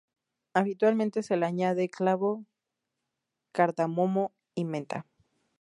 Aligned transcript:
Habitualmente 0.55 1.21
se 1.21 1.37
le 1.37 1.45
añade 1.45 1.87
clavo, 1.91 2.43
cardamomo 3.51 4.31
y 4.55 4.65
menta. 4.65 5.05